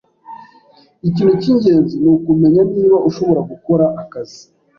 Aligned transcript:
Ikintu 1.07 1.33
cyingenzi 1.41 1.95
nukumenya 2.03 2.61
niba 2.73 2.97
ushobora 3.09 3.41
gukora 3.51 3.85
akazi. 4.01 4.41